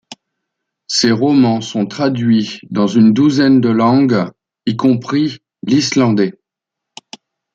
[0.87, 4.31] Ses romans sont traduits dans une douzaine de langues,
[4.65, 6.33] y compris l'islandais.